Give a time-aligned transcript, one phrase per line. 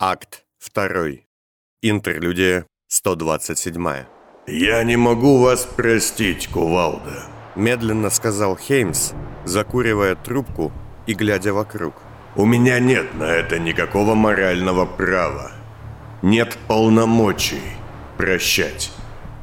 [0.00, 1.24] Акт 2.
[1.82, 4.04] Интерлюдия 127.
[4.46, 9.10] «Я не могу вас простить, Кувалда»,— медленно сказал Хеймс,
[9.44, 10.70] закуривая трубку
[11.08, 11.94] и глядя вокруг.
[12.36, 15.50] «У меня нет на это никакого морального права.
[16.22, 17.62] Нет полномочий
[18.16, 18.92] прощать.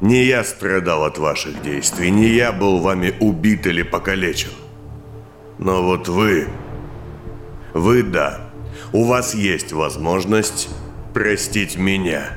[0.00, 4.52] Не я страдал от ваших действий, не я был вами убит или покалечен.
[5.58, 6.48] Но вот вы...
[7.74, 8.45] Вы, да,
[8.92, 10.68] у вас есть возможность
[11.14, 12.30] простить меня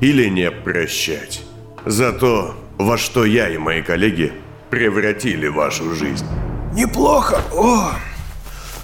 [0.00, 1.42] или не прощать
[1.84, 4.32] за то, во что я и мои коллеги
[4.70, 6.26] превратили вашу жизнь.
[6.72, 7.92] Неплохо, о,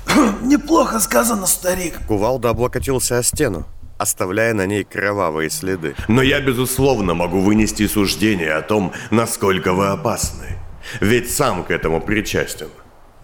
[0.42, 1.98] неплохо сказано, старик.
[2.08, 3.66] Кувалда облокотился о стену,
[3.98, 5.94] оставляя на ней кровавые следы.
[6.08, 10.58] Но я, безусловно, могу вынести суждение о том, насколько вы опасны.
[11.00, 12.68] Ведь сам к этому причастен.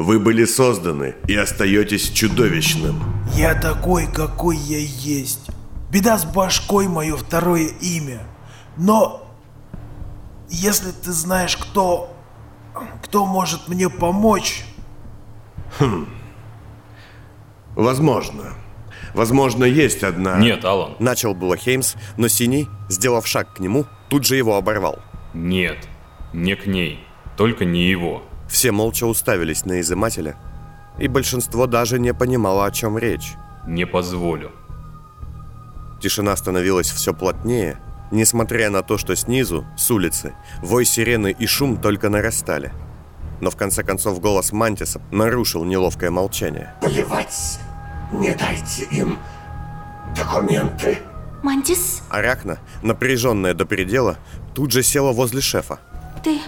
[0.01, 3.03] Вы были созданы и остаетесь чудовищным.
[3.35, 5.51] Я такой, какой я есть.
[5.91, 8.23] Беда с башкой мое второе имя.
[8.79, 9.31] Но
[10.49, 12.17] если ты знаешь, кто...
[13.05, 14.65] Кто может мне помочь...
[15.79, 16.07] Хм.
[17.75, 18.55] Возможно.
[19.13, 20.39] Возможно, есть одна...
[20.39, 20.97] Нет, Алан.
[20.99, 24.99] Начал было Хеймс, но Синий, сделав шаг к нему, тут же его оборвал.
[25.35, 25.77] Нет,
[26.33, 27.05] не к ней.
[27.37, 28.23] Только не его.
[28.51, 30.37] Все молча уставились на изымателя,
[30.99, 33.35] и большинство даже не понимало, о чем речь.
[33.67, 34.51] Не позволю.
[36.03, 37.79] Тишина становилась все плотнее,
[38.11, 42.73] несмотря на то, что снизу, с улицы, вой сирены и шум только нарастали.
[43.41, 46.75] Но в конце концов голос Мантиса нарушил неловкое молчание.
[46.83, 47.61] Плевать!
[48.13, 49.17] Не дайте им
[50.17, 50.99] документы.
[51.43, 52.03] Мантис?
[52.11, 54.19] Арахна, напряженная до предела,
[54.55, 55.79] тут же села возле шефа.
[56.25, 56.41] Ты...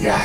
[0.00, 0.18] Я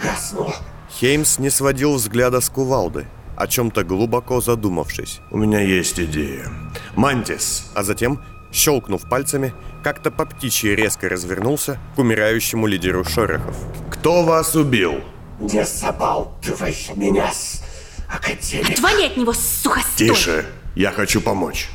[0.00, 0.52] гаснул.
[0.90, 5.20] Хеймс не сводил взгляда с кувалды, о чем-то глубоко задумавшись.
[5.30, 6.48] У меня есть идея.
[6.96, 7.70] Мантис!
[7.74, 8.20] А затем,
[8.52, 13.56] щелкнув пальцами, как-то по птичьи резко развернулся к умирающему лидеру Шорохов.
[13.90, 15.00] Кто вас убил?
[15.38, 17.62] Не забалтывай меня с
[18.08, 18.74] Академией.
[18.74, 20.08] Отвали от него, сухостой!
[20.08, 21.68] Тише, я хочу помочь.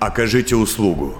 [0.00, 1.18] Окажите услугу.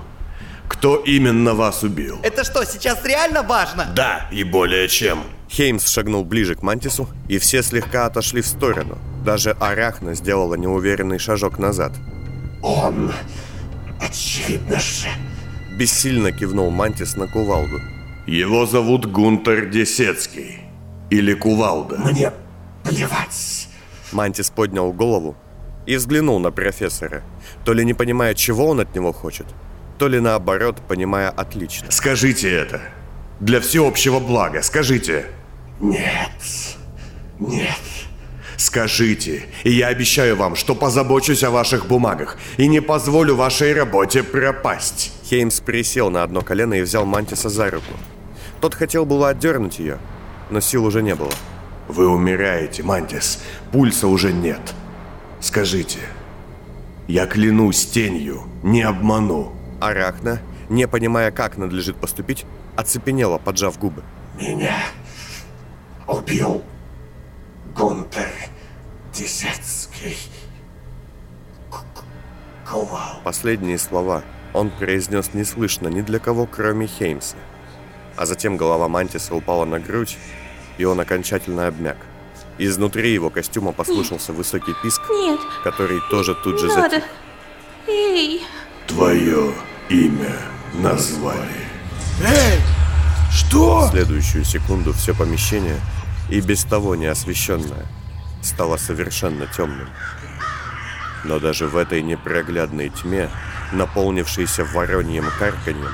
[0.69, 2.19] Кто именно вас убил?
[2.23, 3.87] Это что, сейчас реально важно?
[3.95, 5.23] Да, и более чем.
[5.49, 8.99] Хеймс шагнул ближе к Мантису, и все слегка отошли в сторону.
[9.25, 11.93] Даже Арахна сделала неуверенный шажок назад.
[12.63, 13.13] Он,
[14.01, 15.09] очевидно же,
[15.77, 17.81] Бессильно кивнул Мантис на кувалду.
[18.27, 20.61] Его зовут Гунтер Десецкий.
[21.11, 21.99] Или Кувалда.
[21.99, 22.33] мне
[22.85, 23.69] плевать.
[24.13, 25.37] Мантис поднял голову
[25.85, 27.23] и взглянул на профессора,
[27.65, 29.47] то ли не понимая, чего он от него хочет,
[29.99, 31.91] то ли наоборот, понимая отлично.
[31.91, 32.81] Скажите это.
[33.41, 35.27] Для всеобщего блага, скажите.
[35.81, 36.31] Нет,
[37.39, 37.79] нет.
[38.57, 44.23] Скажите, и я обещаю вам, что позабочусь о ваших бумагах и не позволю вашей работе
[44.23, 45.13] пропасть.
[45.25, 47.93] Хеймс присел на одно колено и взял Мантиса за руку.
[48.61, 49.99] Тот хотел было отдернуть ее,
[50.51, 51.33] но сил уже не было.
[51.89, 53.43] Вы умираете, Мантис.
[53.73, 54.73] Пульса уже нет.
[55.41, 55.99] Скажите,
[57.09, 59.53] я клянусь тенью, не обману.
[59.87, 62.47] Арахна, не понимая, как надлежит поступить,
[62.77, 64.03] оцепенела, поджав губы.
[64.41, 64.77] Меня
[66.07, 66.63] убил
[67.77, 68.31] Гунтер
[69.13, 70.17] Десецкий.
[72.65, 73.21] Ковал.
[73.25, 74.23] Последние слова
[74.55, 77.37] он произнес неслышно ни для кого, кроме Хеймса.
[78.17, 80.17] А затем голова Мантиса упала на грудь,
[80.79, 81.99] и он окончательно обмяк.
[82.57, 87.05] Изнутри его костюма послышался высокий писк, Нет, который тоже тут же затих.
[87.87, 88.43] Эй,
[88.87, 89.53] Твое
[89.89, 90.37] имя
[90.75, 91.67] назвали.
[92.25, 92.61] Эй,
[93.33, 93.87] что?
[93.87, 95.81] В следующую секунду все помещение,
[96.29, 97.87] и без того неосвещенное,
[98.43, 99.89] стало совершенно темным.
[101.25, 103.31] Но даже в этой непроглядной тьме,
[103.73, 105.93] наполнившейся вороньим карканьем,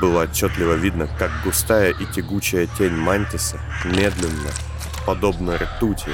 [0.00, 4.50] было отчетливо видно, как густая и тягучая тень Мантиса медленно,
[5.06, 6.10] подобно ртути,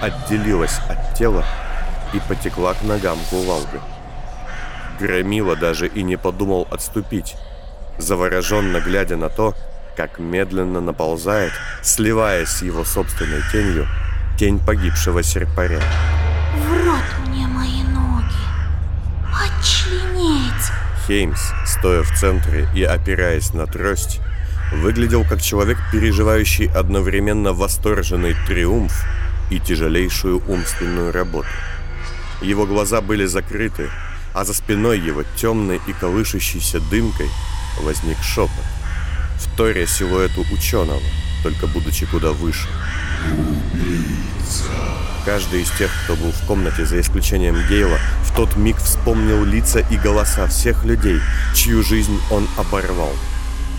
[0.00, 1.44] отделилась от тела
[2.12, 3.80] и потекла к ногам кувалды.
[5.02, 7.34] Громила даже и не подумал отступить,
[7.98, 9.56] завороженно глядя на то,
[9.96, 11.50] как медленно наползает,
[11.82, 13.88] сливаясь с его собственной тенью,
[14.38, 15.80] тень погибшего серпаря.
[16.56, 18.32] в рот мне мои ноги.
[19.26, 20.70] Очленеть.
[21.08, 24.20] Хеймс, стоя в центре и опираясь на трость,
[24.72, 29.04] выглядел как человек, переживающий одновременно восторженный триумф
[29.50, 31.48] и тяжелейшую умственную работу.
[32.40, 33.90] Его глаза были закрыты,
[34.34, 37.28] а за спиной его темной и колышущейся дымкой
[37.80, 38.50] возник шепот,
[39.38, 41.02] вторя силуэту ученого,
[41.42, 42.68] только будучи куда выше.
[43.32, 44.64] Убийца.
[45.24, 49.78] Каждый из тех, кто был в комнате, за исключением Гейла, в тот миг вспомнил лица
[49.78, 51.20] и голоса всех людей,
[51.54, 53.12] чью жизнь он оборвал.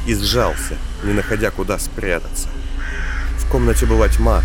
[0.07, 2.47] И сжался, не находя куда спрятаться.
[3.39, 4.41] В комнате была тьма,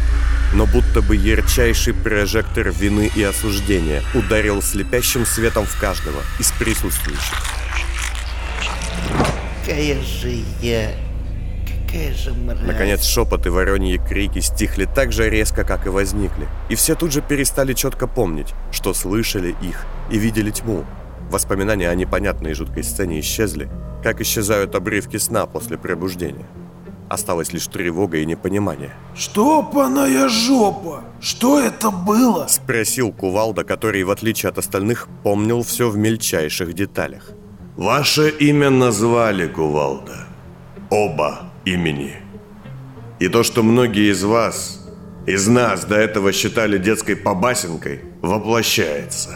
[0.53, 7.37] но будто бы ярчайший прожектор вины и осуждения ударил слепящим светом в каждого из присутствующих.
[9.65, 10.93] Какая же я...
[11.87, 12.59] Какая же мразь.
[12.63, 16.47] Наконец шепот и вороньи крики стихли так же резко, как и возникли.
[16.69, 20.85] И все тут же перестали четко помнить, что слышали их и видели тьму.
[21.31, 23.69] Воспоминания о непонятной и жуткой сцене исчезли,
[24.03, 26.47] как исчезают обрывки сна после пробуждения.
[27.09, 28.93] Осталась лишь тревога и непонимание.
[29.15, 31.05] Штопаная жопа!
[31.21, 32.47] Что это было?
[32.49, 37.31] Спросил Кувалда, который, в отличие от остальных, помнил все в мельчайших деталях.
[37.77, 40.27] Ваше имя назвали, Кувалда.
[40.91, 42.17] Оба имени.
[43.21, 44.87] И то, что многие из вас,
[45.27, 49.31] из нас до этого считали детской побасенкой, воплощается.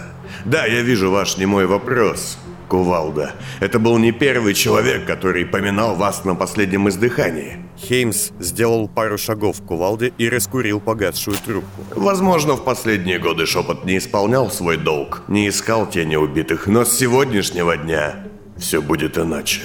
[0.44, 2.38] Да, я вижу ваш немой вопрос,
[2.72, 3.34] Кувалда.
[3.60, 7.58] Это был не первый человек, который поминал вас на последнем издыхании.
[7.76, 11.82] Хеймс сделал пару шагов к Кувалде и раскурил погасшую трубку.
[11.94, 16.96] Возможно, в последние годы шепот не исполнял свой долг, не искал тени убитых, но с
[16.96, 18.14] сегодняшнего дня
[18.56, 19.60] все будет иначе.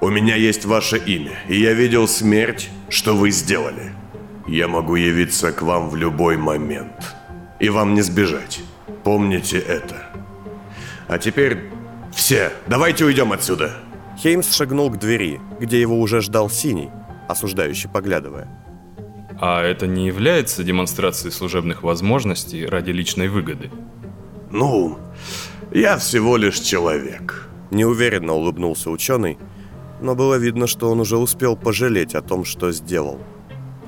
[0.00, 3.90] У меня есть ваше имя, и я видел смерть, что вы сделали.
[4.46, 7.16] Я могу явиться к вам в любой момент.
[7.58, 8.60] И вам не сбежать.
[9.02, 9.96] Помните это.
[11.08, 11.58] А теперь
[12.12, 13.72] все, давайте уйдем отсюда.
[14.18, 16.90] Хеймс шагнул к двери, где его уже ждал Синий,
[17.28, 18.48] осуждающий поглядывая.
[19.40, 23.70] А это не является демонстрацией служебных возможностей ради личной выгоды?
[24.50, 24.98] Ну,
[25.72, 27.48] я всего лишь человек.
[27.70, 29.38] Неуверенно улыбнулся ученый,
[30.00, 33.18] но было видно, что он уже успел пожалеть о том, что сделал.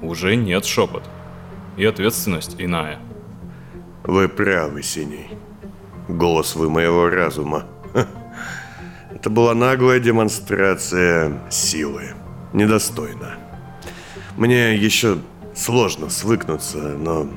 [0.00, 1.02] Уже нет шепот.
[1.76, 2.98] И ответственность иная.
[4.04, 5.28] Вы правы, Синий.
[6.08, 7.66] Голос вы моего разума.
[9.22, 12.08] Это была наглая демонстрация силы.
[12.52, 13.36] Недостойно.
[14.36, 15.18] Мне еще
[15.54, 17.28] сложно свыкнуться, но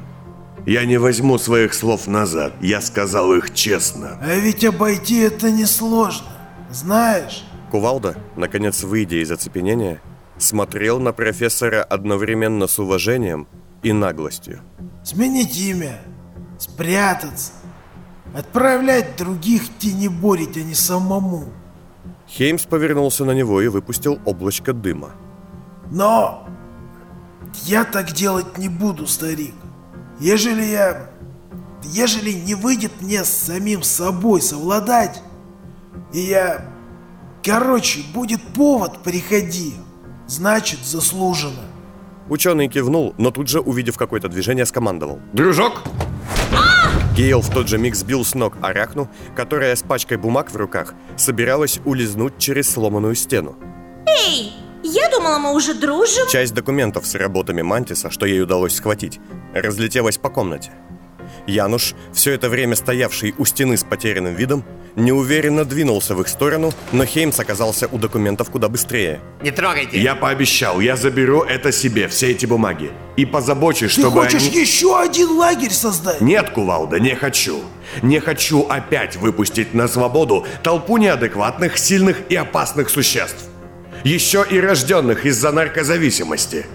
[0.66, 2.54] я не возьму своих слов назад.
[2.60, 4.18] Я сказал их честно.
[4.20, 6.26] А ведь обойти это несложно.
[6.72, 10.02] Знаешь, Кувалда, наконец выйдя из оцепенения,
[10.40, 13.48] смотрел на профессора одновременно с уважением
[13.84, 14.62] и наглостью.
[15.04, 16.02] сменить имя,
[16.58, 17.52] спрятаться,
[18.34, 21.54] отправлять других тенеборить, а не самому.
[22.27, 25.12] Хеймс повернулся на него и выпустил облачко дыма.
[25.92, 26.48] Но
[27.63, 29.54] я так делать не буду, старик.
[30.19, 31.10] Ежели я...
[31.83, 35.22] Ежели не выйдет мне с самим собой совладать,
[36.13, 36.66] и я...
[37.44, 39.75] Короче, будет повод, приходи.
[40.25, 41.62] Значит, заслуженно.
[42.27, 45.19] Ученый кивнул, но тут же, увидев какое-то движение, скомандовал.
[45.31, 45.83] Дружок,
[47.16, 50.94] Гейл в тот же миг сбил с ног Арахну, которая с пачкой бумаг в руках
[51.16, 53.56] собиралась улизнуть через сломанную стену.
[54.06, 54.52] Эй,
[54.84, 56.28] я думала, мы уже дружим.
[56.28, 59.22] Часть документов с работами Мантиса, что ей удалось схватить,
[59.54, 60.72] разлетелась по комнате.
[61.48, 64.63] Януш, все это время стоявший у стены с потерянным видом,
[64.95, 69.19] неуверенно двинулся в их сторону, но Хеймс оказался у документов куда быстрее.
[69.42, 70.00] Не трогайте.
[70.00, 72.92] я пообещал, я заберу это себе, все эти бумаги.
[73.18, 74.60] И позабочусь, Ты чтобы хочешь они...
[74.62, 76.22] еще один лагерь создать?
[76.22, 77.62] Нет, Кувалда, не хочу.
[78.01, 83.46] Не хочу опять выпустить на свободу толпу неадекватных, сильных и опасных существ.
[84.03, 86.65] Еще и рожденных из-за наркозависимости.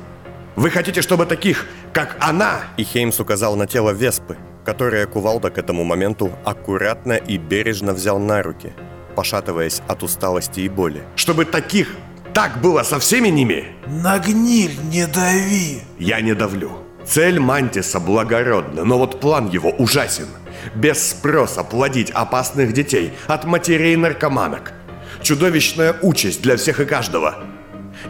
[0.56, 5.58] Вы хотите, чтобы таких, как она, И Хеймс указал на тело Веспы, которое Кувалда к
[5.58, 8.72] этому моменту аккуратно и бережно взял на руки,
[9.16, 11.02] пошатываясь от усталости и боли.
[11.16, 11.96] чтобы таких
[12.32, 13.66] так было со всеми ними?
[13.88, 15.82] На гниль не дави.
[15.98, 16.70] Я не давлю.
[17.04, 20.28] Цель Мантиса благородна, но вот план его ужасен.
[20.74, 24.72] Без спроса плодить опасных детей от матерей-наркоманок.
[25.22, 27.34] Чудовищная участь для всех и каждого.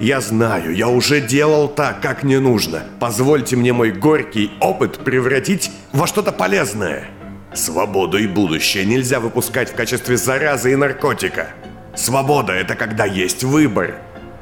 [0.00, 2.84] Я знаю, я уже делал так, как не нужно.
[2.98, 7.04] Позвольте мне мой горький опыт превратить во что-то полезное.
[7.52, 11.48] Свободу и будущее нельзя выпускать в качестве заразы и наркотика.
[11.94, 13.96] Свобода– это когда есть выбор.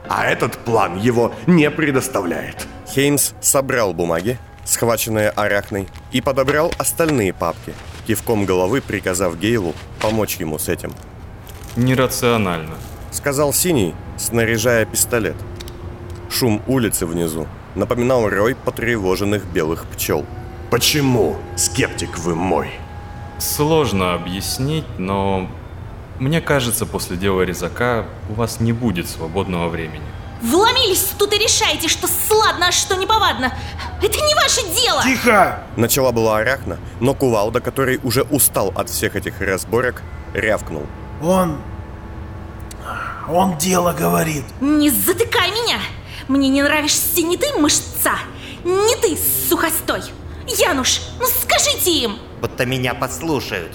[0.08, 2.68] А этот план его не предоставляет.
[2.86, 7.74] Хеймс собрал бумаги, схваченные Арахной, и подобрал остальные папки,
[8.06, 10.92] кивком головы приказав Гейлу помочь ему с этим.
[11.74, 12.76] Нерационально.
[13.10, 15.36] Сказал Синий, снаряжая пистолет.
[16.30, 20.26] Шум улицы внизу напоминал рой потревоженных белых пчел.
[20.70, 22.70] Почему, скептик вы мой?
[23.38, 25.48] Сложно объяснить, но
[26.18, 30.04] мне кажется, после дела резака у вас не будет свободного времени.
[30.42, 33.52] Вломились тут и решаете, что сладно, а что неповадно.
[34.02, 35.02] Это не ваше дело!
[35.02, 35.62] Тихо!
[35.76, 40.02] Начала была Арахна, но Кувалда, который уже устал от всех этих разборок,
[40.34, 40.86] рявкнул.
[41.22, 41.58] Он...
[43.30, 44.44] Он дело говорит.
[44.60, 45.78] Не затыкай меня!
[46.28, 48.18] Мне не нравишься ни ты, мышца,
[48.64, 49.18] ни ты,
[49.48, 50.02] сухостой.
[50.46, 52.18] Януш, ну скажите им!
[52.40, 53.72] Будто меня послушают.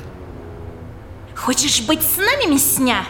[1.35, 3.05] Хочешь быть с нами, мясня?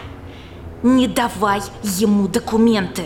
[0.82, 3.04] Не давай ему документы.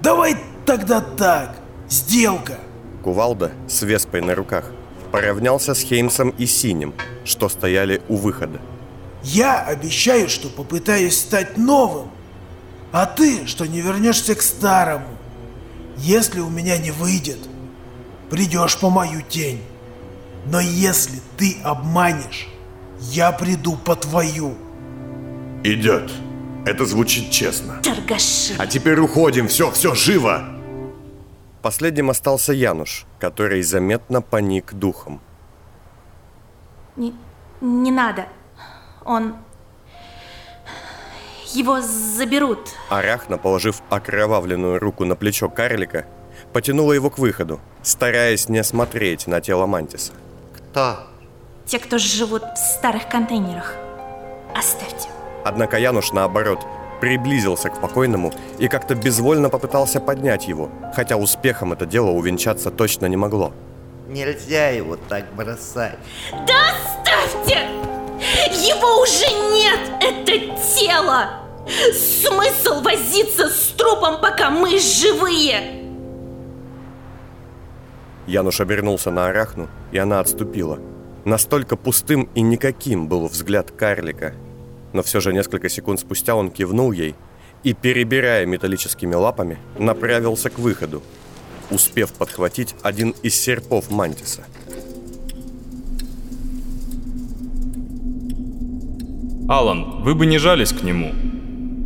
[0.00, 1.56] Давай тогда так.
[1.88, 2.58] Сделка.
[3.02, 4.72] Кувалда с Веспой на руках
[5.12, 8.60] поравнялся с Хеймсом и Синим, что стояли у выхода.
[9.22, 12.10] Я обещаю, что попытаюсь стать новым.
[12.92, 15.18] А ты, что не вернешься к старому.
[15.98, 17.38] Если у меня не выйдет,
[18.30, 19.62] придешь по мою тень.
[20.46, 22.48] Но если ты обманешь,
[23.00, 24.56] я приду по твою.
[25.64, 26.12] Идет.
[26.64, 27.80] Это звучит честно.
[27.82, 28.54] Торгаши.
[28.58, 30.44] А теперь уходим, все, все, живо!
[31.62, 35.20] Последним остался Януш, который заметно паник духом.
[36.96, 37.12] Не,
[37.60, 38.26] не надо.
[39.06, 39.36] Он...
[41.52, 42.68] Его заберут.
[42.90, 46.04] Арахна, положив окровавленную руку на плечо карлика,
[46.52, 50.12] потянула его к выходу, стараясь не смотреть на тело Мантиса.
[50.56, 51.06] Кто?
[51.64, 53.74] Те, кто живут в старых контейнерах.
[54.54, 55.08] Оставьте.
[55.44, 56.66] Однако Януш, наоборот,
[57.00, 63.06] приблизился к покойному и как-то безвольно попытался поднять его, хотя успехом это дело увенчаться точно
[63.06, 63.52] не могло.
[64.08, 65.98] Нельзя его так бросать.
[66.46, 67.75] Да оставьте!
[68.66, 71.30] Его уже нет, это тело!
[71.94, 75.84] Смысл возиться с трупом, пока мы живые?
[78.26, 80.80] Януш обернулся на Арахну, и она отступила.
[81.24, 84.34] Настолько пустым и никаким был взгляд карлика.
[84.92, 87.14] Но все же несколько секунд спустя он кивнул ей
[87.62, 91.04] и, перебирая металлическими лапами, направился к выходу,
[91.70, 94.44] успев подхватить один из серпов Мантиса.
[99.48, 101.12] Алан, вы бы не жались к нему.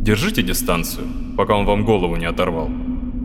[0.01, 1.05] Держите дистанцию,
[1.37, 2.71] пока он вам голову не оторвал.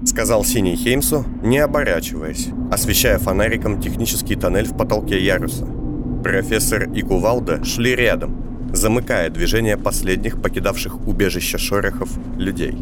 [0.05, 5.66] Сказал Синий Хеймсу, не оборачиваясь, освещая фонариком технический тоннель в потолке яруса.
[6.23, 12.76] Профессор и Кувалда шли рядом, замыкая движение последних покидавших убежище шорохов людей.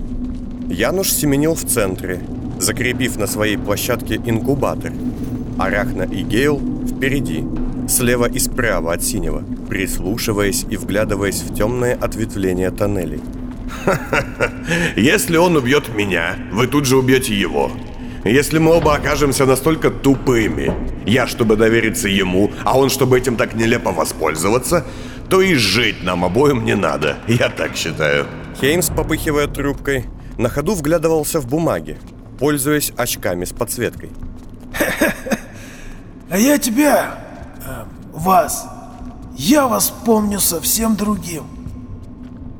[0.69, 2.19] Януш семенил в центре,
[2.59, 4.93] закрепив на своей площадке инкубатор.
[5.57, 7.45] Арахна и Гейл впереди,
[7.89, 13.21] слева и справа от синего, прислушиваясь и вглядываясь в темные ответвления тоннелей.
[14.97, 17.71] Если он убьет меня, вы тут же убьете его.
[18.25, 20.73] Если мы оба окажемся настолько тупыми,
[21.07, 24.85] я, чтобы довериться ему, а он, чтобы этим так нелепо воспользоваться,
[25.29, 27.17] то и жить нам обоим не надо.
[27.29, 28.27] Я так считаю.
[28.61, 30.07] Хеймс, попыхивая трубкой,
[30.39, 31.99] на ходу вглядывался в бумаги,
[32.39, 34.11] пользуясь очками с подсветкой.
[36.31, 37.24] А я тебя,
[38.13, 38.67] вас,
[39.37, 41.45] я вас помню совсем другим.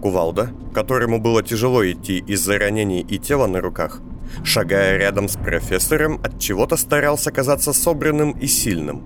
[0.03, 4.01] Кувалда, которому было тяжело идти из-за ранений и тела на руках,
[4.43, 9.03] шагая рядом с профессором, от чего-то старался казаться собранным и сильным.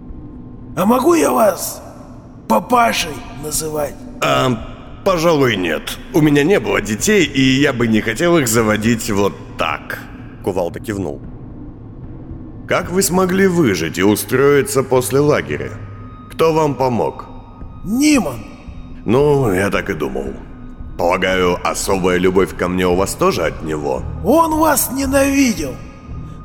[0.76, 1.82] А могу я вас
[2.48, 3.14] папашей
[3.44, 3.94] называть?
[4.20, 5.98] А, пожалуй, нет.
[6.14, 10.00] У меня не было детей, и я бы не хотел их заводить вот так.
[10.42, 11.20] Кувалда кивнул.
[12.66, 15.70] Как вы смогли выжить и устроиться после лагеря?
[16.38, 17.24] Кто вам помог?
[17.82, 18.44] Ниман.
[19.04, 20.34] Ну, я так и думал.
[20.96, 24.04] Полагаю, особая любовь ко мне у вас тоже от него?
[24.24, 25.74] Он вас ненавидел.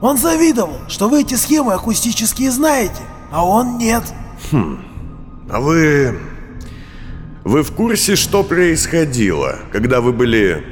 [0.02, 4.02] Он завидовал, что вы эти схемы акустические знаете, а он нет.
[5.52, 6.18] А вы...
[7.44, 10.66] Вы в курсе, что происходило, когда вы были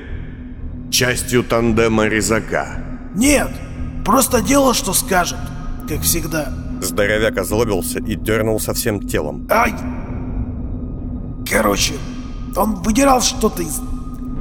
[0.89, 2.83] частью тандема резака?
[3.13, 3.51] Нет,
[4.03, 5.37] просто делал, что скажет,
[5.87, 6.60] как всегда.
[6.81, 9.47] Здоровяк озлобился и дернулся всем телом.
[9.51, 9.73] Ай!
[11.49, 11.93] Короче,
[12.55, 13.79] он выдирал что-то из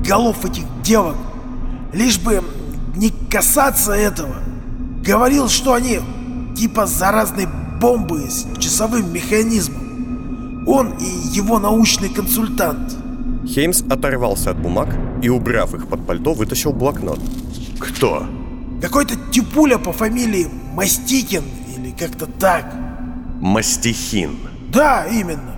[0.06, 1.16] голов этих девок,
[1.92, 2.42] лишь бы
[2.97, 4.35] не касаться этого.
[5.04, 6.00] Говорил, что они
[6.56, 7.47] типа заразной
[7.80, 10.64] бомбы с часовым механизмом.
[10.66, 11.04] Он и
[11.37, 12.97] его научный консультант.
[13.47, 14.88] Хеймс оторвался от бумаг
[15.23, 17.20] и, убрав их под пальто, вытащил блокнот.
[17.78, 18.26] Кто?
[18.80, 21.42] Какой-то типуля по фамилии Мастикин
[21.90, 22.66] или как-то так.
[23.40, 24.38] Мастихин.
[24.73, 25.56] Да, именно.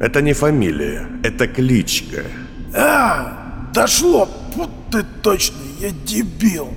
[0.00, 2.24] Это не фамилия, это кличка.
[2.74, 4.28] А, дошло.
[4.54, 6.68] Вот ты точно, я дебил.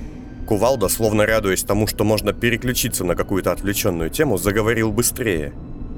[0.46, 5.52] Кувалда, словно радуясь тому, что можно переключиться на какую-то отвлеченную тему, заговорил быстрее.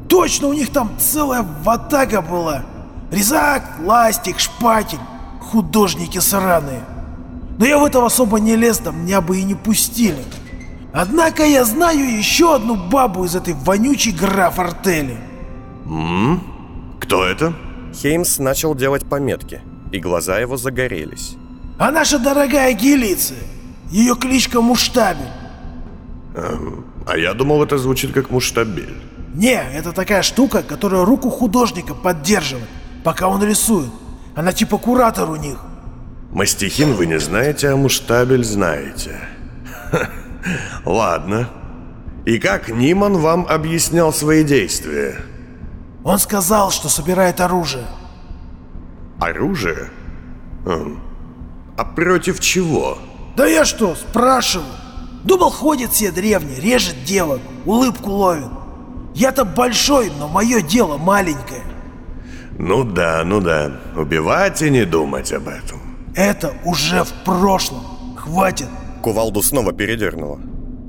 [0.09, 2.65] Точно, у них там целая ватага была.
[3.11, 4.99] Резак, Ластик, Шпатель.
[5.41, 6.83] Художники сраные.
[7.59, 10.23] Но я в это особо не лез, да меня бы и не пустили.
[10.93, 15.17] Однако я знаю еще одну бабу из этой вонючей граф артели.
[17.01, 17.55] Кто это?
[17.95, 21.37] Хеймс начал делать пометки, и глаза его загорелись.
[21.79, 23.39] А наша дорогая Гелиция.
[23.91, 25.27] Ее кличка Муштабель.
[27.07, 28.97] А я думал, это звучит как муштабель.
[29.35, 32.69] Не, это такая штука, которая руку художника поддерживает,
[33.05, 33.91] пока он рисует.
[34.35, 35.59] Она типа куратор у них.
[36.31, 39.19] Мастихин вы не знаете, а муштабель знаете.
[39.91, 40.09] Ха,
[40.85, 41.49] Ладно.
[42.25, 45.17] И как Ниман вам объяснял свои действия?
[46.05, 47.87] Он сказал, что собирает оружие.
[49.21, 49.91] Оружие?
[50.65, 52.99] А против чего?
[53.37, 54.67] Да я что, спрашиваю?
[55.25, 58.51] Думал, ходит все древний, режет девок, улыбку ловит.
[59.15, 61.63] Я-то большой, но мое дело маленькое.
[62.59, 63.81] Ну да, ну да.
[63.97, 65.81] Убивать и не думать об этом.
[66.15, 67.83] Это уже в прошлом.
[68.17, 68.69] Хватит.
[69.03, 70.41] Кувалду снова передернуло.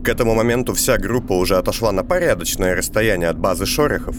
[0.04, 4.16] К этому моменту вся группа уже отошла на порядочное расстояние от базы Шорехов,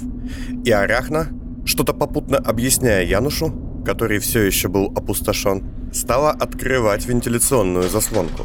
[0.65, 1.29] и Арахна,
[1.65, 3.53] что-то попутно объясняя Янушу,
[3.87, 8.45] который все еще был опустошен, стала открывать вентиляционную заслонку.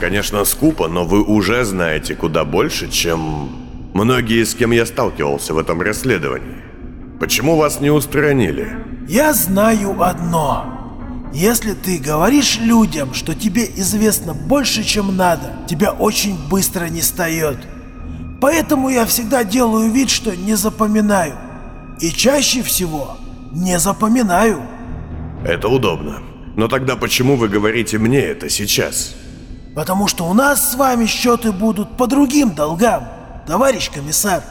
[0.00, 3.50] Конечно, скупо, но вы уже знаете куда больше, чем
[3.94, 6.64] многие, с кем я сталкивался в этом расследовании.
[7.20, 8.66] Почему вас не устранили?
[9.06, 10.81] Я знаю одно.
[11.32, 17.56] Если ты говоришь людям, что тебе известно больше, чем надо, тебя очень быстро не стает.
[18.40, 21.34] Поэтому я всегда делаю вид, что не запоминаю.
[22.00, 23.16] И чаще всего
[23.50, 24.62] не запоминаю.
[25.44, 26.18] Это удобно.
[26.56, 29.14] Но тогда почему вы говорите мне это сейчас?
[29.74, 33.08] Потому что у нас с вами счеты будут по другим долгам,
[33.46, 34.42] товарищ комиссар.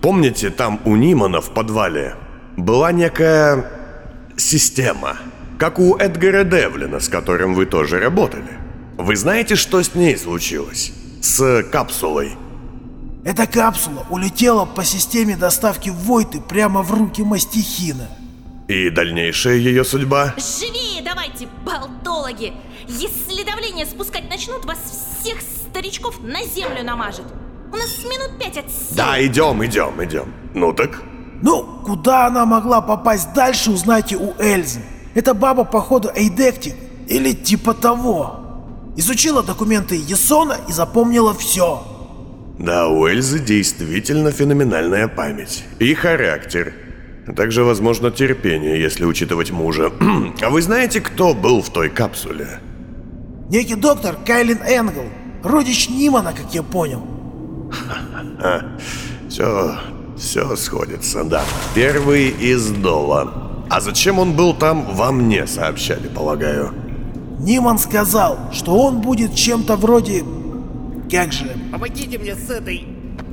[0.00, 2.14] Помните, там у Нимана в подвале
[2.56, 3.81] была некая
[4.36, 5.16] система,
[5.58, 8.58] как у Эдгара Девлина, с которым вы тоже работали.
[8.98, 10.92] Вы знаете, что с ней случилось?
[11.20, 12.32] С капсулой?
[13.24, 18.08] Эта капсула улетела по системе доставки Войты прямо в руки Мастихина.
[18.68, 20.34] И дальнейшая ее судьба?
[20.36, 22.52] Живее давайте, болтологи!
[22.88, 24.78] Если давление спускать начнут, вас
[25.20, 27.26] всех старичков на землю намажет.
[27.72, 28.96] У нас минут пять от сил.
[28.96, 30.34] Да, идем, идем, идем.
[30.54, 31.02] Ну так?
[31.42, 34.80] Ну, куда она могла попасть дальше, узнайте у Эльзы.
[35.14, 36.74] Эта баба, походу, эйдектик.
[37.08, 38.38] Или типа того.
[38.96, 41.82] Изучила документы Есона и запомнила все.
[42.58, 45.64] Да, у Эльзы действительно феноменальная память.
[45.80, 46.74] И характер.
[47.26, 49.92] А также, возможно, терпение, если учитывать мужа.
[50.42, 52.60] а вы знаете, кто был в той капсуле?
[53.50, 55.04] Некий доктор Кайлин Энгл.
[55.42, 57.04] Родич Нимана, как я понял.
[59.28, 59.76] Все,
[60.16, 61.42] все сходится, да.
[61.74, 63.64] Первый из Дола.
[63.70, 66.70] А зачем он был там, вам не сообщали, полагаю.
[67.40, 70.24] Ниман сказал, что он будет чем-то вроде...
[71.10, 71.46] Как же...
[71.70, 72.86] Помогите мне с этой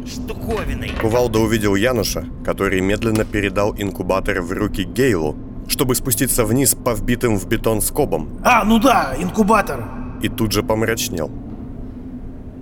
[0.07, 0.91] штуковиной.
[1.01, 5.35] Кувалда увидел Януша, который медленно передал инкубатор в руки Гейлу,
[5.67, 9.85] чтобы спуститься вниз по вбитым в бетон скобам, А, ну да, инкубатор.
[10.23, 11.29] и тут же помрачнел.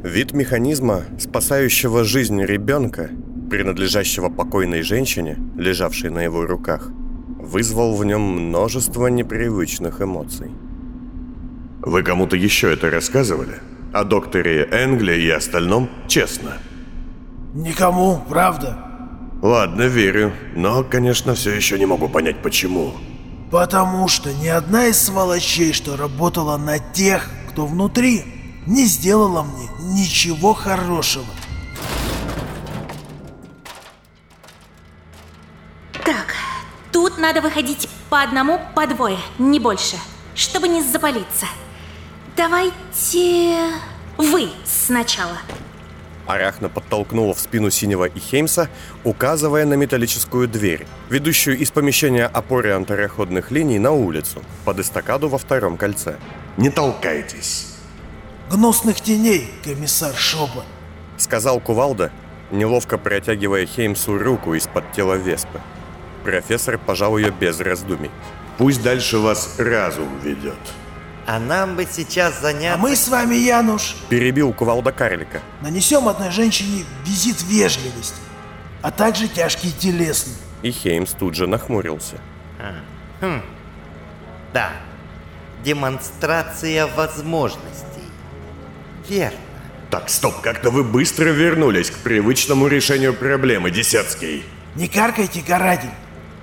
[0.03, 3.09] Вид механизма, спасающего жизнь ребенка,
[3.49, 6.89] принадлежащего покойной женщине, лежавшей на его руках,
[7.39, 10.51] вызвал в нем множество непривычных эмоций.
[11.81, 13.55] Вы кому-то еще это рассказывали?
[13.93, 15.89] О докторе Энгли и остальном?
[16.07, 16.57] Честно.
[17.53, 18.77] Никому, правда.
[19.41, 20.33] Ладно, верю.
[20.55, 22.93] Но, конечно, все еще не могу понять, почему.
[23.51, 28.23] Потому что ни одна из сволочей, что работала на тех, кто внутри,
[28.65, 31.25] не сделала мне ничего хорошего.
[36.97, 39.97] Тут надо выходить по одному, по двое, не больше,
[40.33, 41.45] чтобы не запалиться.
[42.35, 43.59] Давайте
[44.17, 45.37] вы сначала.
[46.25, 48.67] Арахна подтолкнула в спину Синего и Хеймса,
[49.03, 55.37] указывая на металлическую дверь, ведущую из помещения опоры антироходных линий на улицу, под эстакаду во
[55.37, 56.17] втором кольце.
[56.57, 57.75] Не толкайтесь.
[58.49, 60.65] Гнусных теней, комиссар Шоба.
[61.17, 62.11] Сказал Кувалда,
[62.49, 65.61] неловко протягивая Хеймсу руку из-под тела Веспы.
[66.23, 68.11] Профессор пожал ее без раздумий.
[68.57, 70.57] Пусть дальше вас разум ведет.
[71.25, 72.79] А нам бы сейчас А заняться...
[72.79, 75.41] мы с вами, Януш, Перебил Кувалда карлика.
[75.61, 78.15] нанесем одной женщине визит вежливости,
[78.81, 80.33] а также тяжкий телесный.
[80.63, 82.15] И Хеймс тут же нахмурился.
[84.53, 84.71] Да.
[85.63, 87.83] Демонстрация возможностей.
[89.09, 89.37] Верно.
[89.89, 94.43] Так, стоп, как-то вы быстро вернулись к привычному решению проблемы, Десятский.
[94.75, 95.89] Не каркайте, каратель.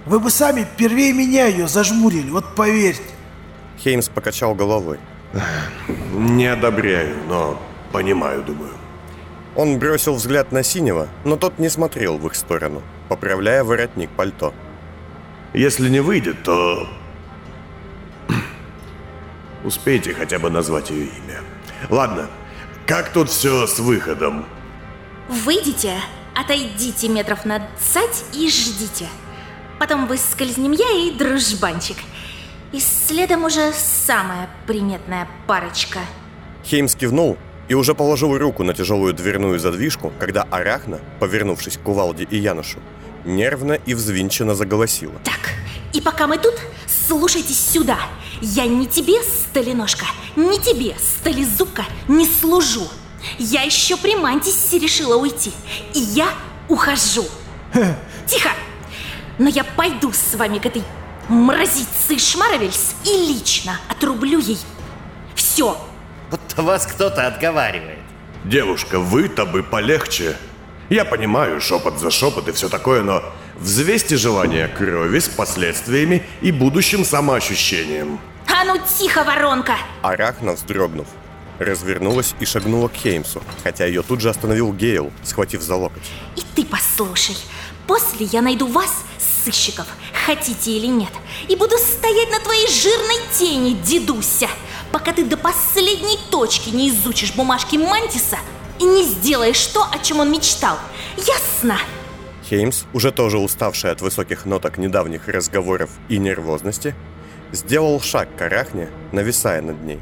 [0.07, 3.03] Вы бы сами первее меня ее зажмурили, вот поверьте.
[3.79, 4.99] Хеймс покачал головой.
[6.12, 7.61] Не одобряю, но
[7.93, 8.73] понимаю, думаю.
[9.57, 14.53] Он бросил взгляд на Синего, но тот не смотрел в их сторону, поправляя воротник пальто.
[15.55, 16.88] Если не выйдет, то...
[19.64, 21.40] Успейте хотя бы назвать ее имя.
[21.88, 22.29] Ладно,
[22.87, 24.45] как тут все с выходом?
[25.29, 25.95] Выйдите,
[26.35, 29.09] отойдите метров на цать и ждите.
[29.79, 31.97] Потом выскользнем я и дружбанчик.
[32.73, 36.01] И следом уже самая приметная парочка.
[36.65, 37.37] Хеймс кивнул
[37.69, 42.79] и уже положил руку на тяжелую дверную задвижку, когда Арахна, повернувшись к Кувалде и Янушу,
[43.25, 45.15] нервно и взвинченно заголосила.
[45.25, 45.53] Так,
[45.93, 46.55] и пока мы тут,
[46.87, 47.99] слушайте сюда.
[48.41, 50.07] Я не тебе, Сталиношка,
[50.37, 52.89] не тебе, Стализубка, не служу.
[53.39, 55.53] Я еще при Мантисе решила уйти.
[55.95, 56.29] И я
[56.69, 57.25] ухожу.
[58.27, 58.51] Тихо!
[59.38, 60.83] Но я пойду с вами к этой
[61.29, 64.59] мразице Шмаровельс и лично отрублю ей
[65.35, 65.77] все.
[66.31, 67.99] Будто вас кто-то отговаривает.
[68.44, 70.37] Девушка, вы-то бы полегче.
[70.90, 73.23] Я понимаю, шепот за шепот и все такое, но
[73.57, 78.20] взвесьте желание крови с последствиями и будущим самоощущением.
[78.47, 79.77] А ну тихо, воронка!
[80.03, 81.07] Арахна, вздрогнув,
[81.59, 86.11] развернулась и шагнула к Хеймсу, хотя ее тут же остановил Гейл, схватив за локоть.
[86.37, 87.37] И ты послушай,
[87.87, 89.05] после я найду вас,
[89.45, 89.87] сыщиков,
[90.27, 91.13] хотите или нет,
[91.49, 94.49] и буду стоять на твоей жирной тени, дедуся,
[94.93, 98.39] пока ты до последней точки не изучишь бумажки Мантиса
[98.81, 100.79] и не сделаешь то, о чем он мечтал.
[101.17, 101.79] Ясно?
[102.49, 106.95] Хеймс, уже тоже уставший от высоких ноток недавних разговоров и нервозности,
[107.53, 110.01] сделал шаг к Арахне, нависая над ней.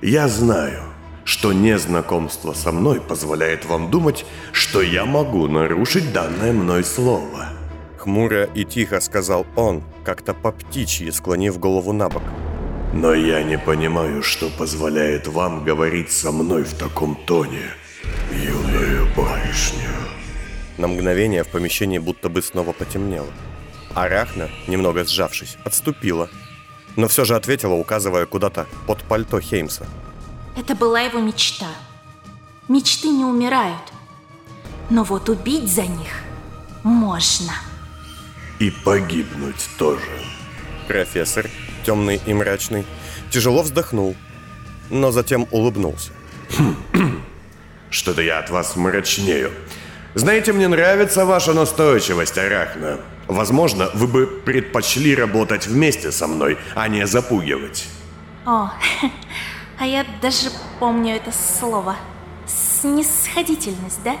[0.00, 0.82] Я знаю,
[1.24, 7.37] что незнакомство со мной позволяет вам думать, что я могу нарушить данное мной слово.
[7.98, 12.22] Хмуро и тихо сказал он, как-то по птичьи склонив голову на бок.
[12.92, 17.64] Но я не понимаю, что позволяет вам говорить со мной в таком тоне,
[18.32, 19.90] юная барышня.
[20.78, 23.32] На мгновение в помещении будто бы снова потемнело.
[23.94, 26.30] Арахна, немного сжавшись, отступила,
[26.96, 29.86] но все же ответила, указывая куда-то под пальто Хеймса.
[30.56, 31.66] Это была его мечта.
[32.68, 33.92] Мечты не умирают.
[34.90, 36.22] Но вот убить за них
[36.82, 37.52] можно.
[38.58, 40.02] И погибнуть тоже.
[40.88, 41.46] Профессор,
[41.84, 42.84] темный и мрачный,
[43.30, 44.16] тяжело вздохнул,
[44.90, 46.12] но затем улыбнулся.
[47.90, 49.52] Что-то я от вас мрачнею.
[50.14, 52.98] Знаете, мне нравится ваша настойчивость, Арахна.
[53.28, 57.86] Возможно, вы бы предпочли работать вместе со мной, а не запугивать.
[58.44, 58.72] О,
[59.78, 61.96] а я даже помню это слово.
[62.46, 64.16] Снисходительность, да?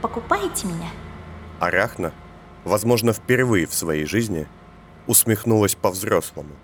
[0.00, 0.88] Покупаете меня?
[1.58, 2.12] Арахна,
[2.64, 4.46] возможно, впервые в своей жизни,
[5.06, 6.54] усмехнулась по-взрослому.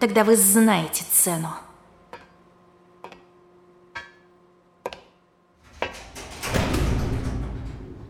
[0.00, 1.48] Тогда вы знаете цену.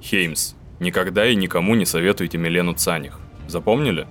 [0.00, 3.18] Хеймс, никогда и никому не советуйте Милену Цаних.
[3.48, 4.06] Запомнили?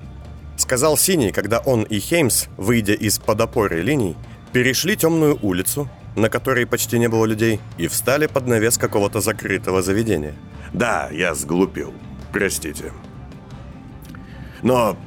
[0.58, 4.16] Сказал Синий, когда он и Хеймс, выйдя из под опоры линий,
[4.54, 9.82] перешли темную улицу, на которой почти не было людей, и встали под навес какого-то закрытого
[9.82, 10.36] заведения.
[10.74, 11.94] Да, я сглупил.
[12.34, 12.92] Простите.
[14.64, 14.98] Но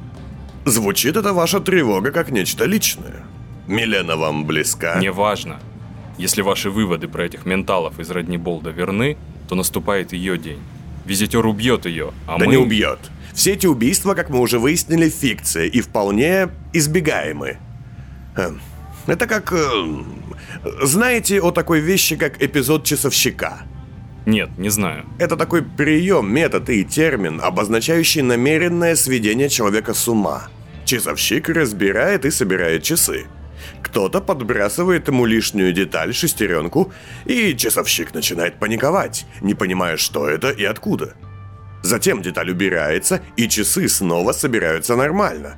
[0.65, 3.25] звучит эта ваша тревога как нечто личное.
[3.67, 4.99] Милена вам близка?
[4.99, 5.59] Неважно.
[6.17, 10.59] Если ваши выводы про этих менталов из родни Болда верны, то наступает ее день.
[11.05, 12.51] Визитер убьет ее, а да мы...
[12.51, 12.99] не убьет.
[13.33, 17.57] Все эти убийства, как мы уже выяснили, фикция и вполне избегаемы.
[18.35, 18.59] Эм,
[19.05, 19.53] Это как...
[19.53, 20.03] э,
[20.81, 23.59] Знаете о такой вещи, как эпизод часовщика?
[24.27, 25.05] Нет, не знаю.
[25.19, 30.49] Это такой прием, метод и термин, обозначающий намеренное сведение человека с ума.
[30.83, 33.27] Часовщик разбирает и собирает часы.
[33.81, 36.91] Кто-то подбрасывает ему лишнюю деталь, шестеренку,
[37.23, 41.15] и часовщик начинает паниковать, не понимая, что это и откуда.
[41.81, 45.55] Затем деталь убирается, и часы снова собираются нормально.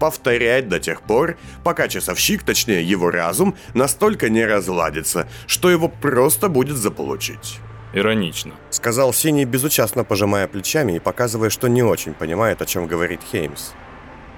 [0.00, 6.48] Повторять до тех пор, пока часовщик, точнее его разум, настолько не разладится, что его просто
[6.48, 7.60] будет заполучить.
[7.92, 8.52] Иронично.
[8.70, 13.72] Сказал Синий, безучастно пожимая плечами и показывая, что не очень понимает, о чем говорит Хеймс.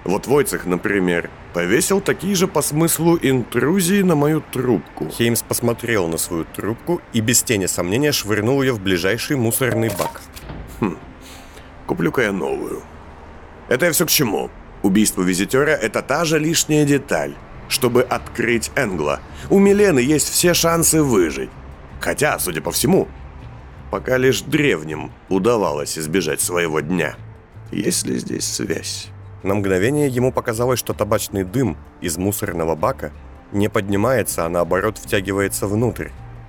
[0.05, 5.09] Вот Войцех, например, повесил такие же по смыслу интрузии на мою трубку.
[5.09, 10.23] Хеймс посмотрел на свою трубку и без тени сомнения швырнул ее в ближайший мусорный бак.
[11.87, 12.83] Куплю-ка я новую.
[13.69, 14.51] Это я все к чему?
[14.83, 17.35] Убийство визитера– это та же лишняя деталь.
[17.69, 21.51] Чтобы открыть Энгла, у Милены есть все шансы выжить.
[22.01, 23.09] Хотя, судя по всему,
[23.93, 27.15] пока лишь древним удавалось избежать своего дня.
[27.71, 29.09] Есть ли здесь связь?
[29.43, 33.13] На мгновение ему показалось, что табачный дым из мусорного бака
[33.53, 36.09] не поднимается, а наоборот втягивается внутрь.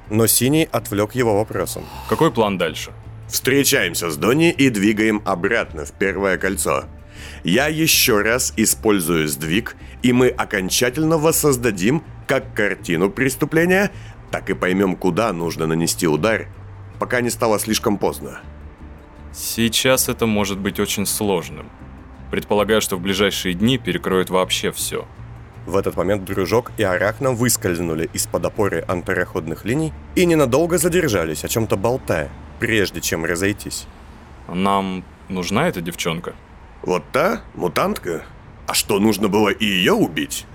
[0.09, 1.83] Но Синий отвлек его вопросом.
[2.07, 2.91] Какой план дальше?
[3.27, 6.85] Встречаемся с Донни и двигаем обратно в первое кольцо.
[7.43, 13.91] Я еще раз использую сдвиг, и мы окончательно воссоздадим как картину преступления,
[14.31, 16.47] так и поймем, куда нужно нанести удар,
[16.99, 18.39] пока не стало слишком поздно.
[19.33, 21.69] Сейчас это может быть очень сложным.
[22.29, 25.07] Предполагаю, что в ближайшие дни перекроют вообще все.
[25.65, 31.47] В этот момент Дружок и Арахна выскользнули из-под опоры антироходных линий и ненадолго задержались, о
[31.47, 32.29] чем-то болтая,
[32.59, 33.87] прежде чем разойтись.
[34.47, 36.33] Нам нужна эта девчонка?
[36.81, 38.23] Вот та, мутантка?
[38.67, 40.45] А что, нужно было и ее убить?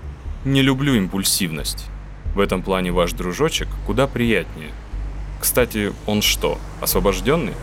[0.45, 1.87] Не люблю импульсивность.
[2.35, 4.69] В этом плане ваш дружочек куда приятнее.
[5.39, 7.53] Кстати, он что, освобожденный?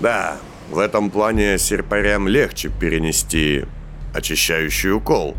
[0.00, 0.36] Да,
[0.70, 3.64] в этом плане серпарям легче перенести
[4.12, 5.36] очищающий укол.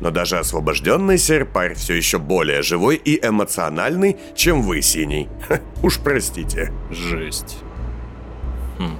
[0.00, 5.28] Но даже освобожденный серпарь все еще более живой и эмоциональный, чем вы, Синий.
[5.48, 6.72] Ха, уж простите.
[6.90, 7.58] Жесть.
[8.78, 8.96] Хм.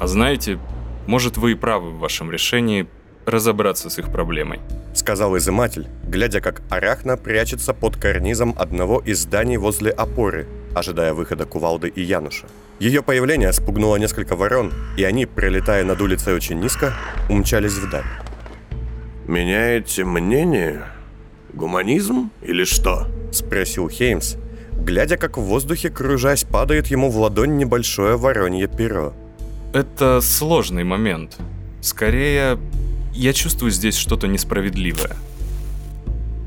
[0.00, 0.58] А знаете,
[1.06, 2.86] может вы и правы в вашем решении
[3.26, 4.60] разобраться с их проблемой.
[4.94, 11.44] Сказал изыматель, глядя, как Арахна прячется под карнизом одного из зданий возле опоры, ожидая выхода
[11.44, 12.46] Кувалды и Януша.
[12.78, 16.92] Ее появление спугнуло несколько ворон, и они, пролетая над улицей очень низко,
[17.28, 18.04] умчались вдаль.
[19.26, 20.82] Меняете мнение?
[21.52, 23.06] Гуманизм или что?
[23.32, 24.36] Спросил Хеймс,
[24.72, 29.14] глядя, как в воздухе, кружась, падает ему в ладонь небольшое воронье перо.
[29.72, 31.36] Это сложный момент.
[31.80, 32.58] Скорее,
[33.14, 35.16] я чувствую здесь что-то несправедливое.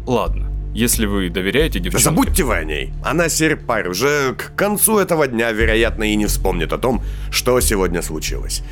[0.06, 2.04] Ладно, если вы доверяете девчонке...
[2.04, 2.94] Забудьте вы о ней.
[3.04, 3.88] Она серпарь.
[3.90, 8.64] Уже к концу этого дня, вероятно, и не вспомнит о том, что сегодня случилось.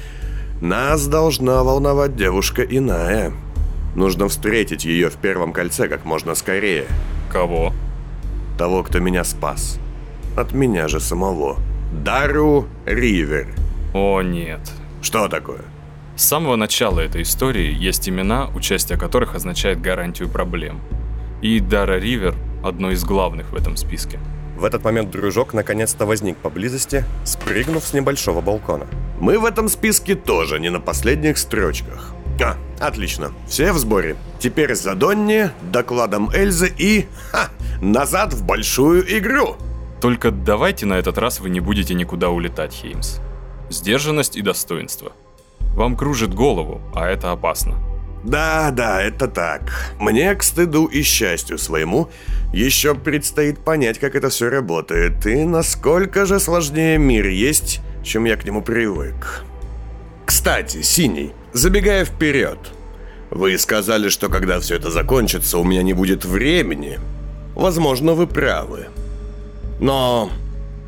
[0.62, 3.34] Нас должна волновать девушка иная.
[3.96, 6.86] Нужно встретить ее в первом кольце как можно скорее.
[7.32, 7.74] Кого?
[8.58, 9.80] Того, кто меня спас.
[10.38, 11.58] От меня же самого.
[12.04, 13.48] Дару Ривер.
[13.94, 14.60] О, нет.
[15.02, 15.62] Что такое?
[16.15, 20.80] С самого начала этой истории есть имена, участие которых означает гарантию проблем.
[21.41, 24.19] И Дара Ривер– одно из главных в этом списке.
[24.58, 28.88] В этот момент дружок наконец-то возник поблизости, спрыгнув с небольшого балкона.
[29.19, 32.13] Мы в этом списке тоже не на последних строчках.
[32.41, 33.34] А, отлично.
[33.47, 34.15] Все в сборе.
[34.39, 37.08] Теперь за Донни, докладом Эльзы и...
[37.32, 37.49] Ха!
[37.82, 39.58] Назад в большую игру!
[39.99, 43.19] Только давайте на этот раз вы не будете никуда улетать, Хеймс.
[43.69, 45.12] Сдержанность и достоинство.
[45.76, 47.76] Вам кружит голову, а это опасно.
[48.24, 49.94] Да, да, это так.
[50.00, 52.10] Мне, к стыду и счастью своему,
[52.54, 58.36] еще предстоит понять, как это все работает, и насколько же сложнее мир есть, чем я
[58.36, 59.44] к нему привык.
[60.26, 62.58] Кстати, Синий, забегая вперед,
[63.30, 67.00] вы сказали, что когда все это закончится, у меня не будет времени.
[67.54, 68.88] Возможно, вы правы.
[69.80, 70.32] Но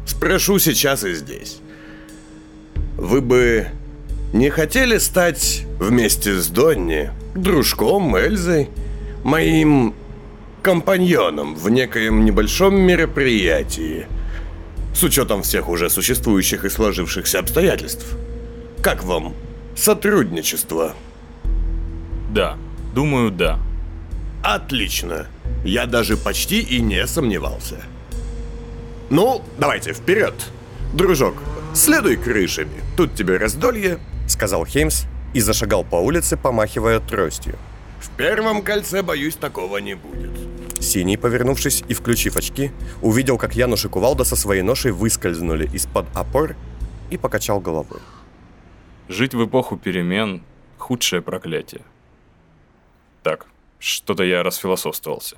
[0.06, 1.60] спрошу сейчас и здесь.
[2.96, 3.68] Вы бы
[4.34, 8.70] не хотели стать вместе с Донни, дружком Эльзой,
[9.24, 9.94] моим
[10.62, 14.08] компаньоном в некоем небольшом мероприятии,
[14.94, 18.06] с учетом всех уже существующих и сложившихся обстоятельств?
[18.82, 19.34] Как вам
[19.76, 20.94] сотрудничество?
[22.32, 22.58] Да,
[22.94, 23.60] думаю, да.
[24.44, 25.28] Отлично.
[25.64, 27.78] Я даже почти и не сомневался.
[29.10, 30.34] Ну, давайте, вперед.
[30.94, 31.36] Дружок,
[31.74, 32.82] следуй крышами.
[32.96, 34.00] Тут тебе раздолье.
[34.38, 37.56] Сказал Хеймс и зашагал по улице, помахивая тростью.
[38.00, 40.30] В первом кольце, боюсь, такого не будет.
[40.80, 42.72] Синий, повернувшись и включив очки,
[43.02, 46.56] увидел, как Януш и Кувалда со своей ношей выскользнули из-под опор
[47.10, 48.00] и покачал головой.
[49.10, 50.44] Жить в эпоху перемен–
[50.78, 51.82] худшее проклятие.
[53.24, 53.48] Так,
[53.80, 55.38] что-то я расфилософствовался.